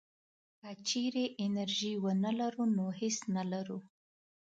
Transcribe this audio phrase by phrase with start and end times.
[0.61, 3.77] که چېرې انرژي ونه لرو نو هېڅ نه لرو.